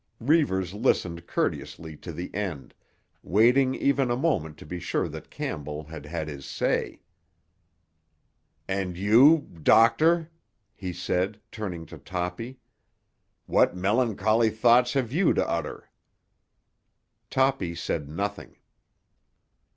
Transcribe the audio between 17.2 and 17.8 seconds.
Toppy